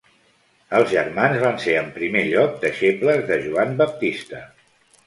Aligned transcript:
Els 0.77 0.89
germans 0.93 1.43
van 1.45 1.61
ser 1.65 1.75
en 1.83 1.93
primer 1.99 2.25
lloc 2.33 2.59
deixebles 2.65 3.23
de 3.31 3.41
Joan 3.47 3.79
Baptista. 3.85 4.47